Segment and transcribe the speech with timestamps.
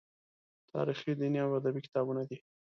[0.71, 2.37] تاریخي، دیني او ادبي کتابونه دي.